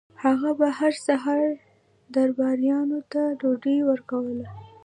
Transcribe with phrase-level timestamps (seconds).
[0.23, 1.47] هغه به هر سهار
[2.15, 4.47] درباریانو ته ډوډۍ ورکوله.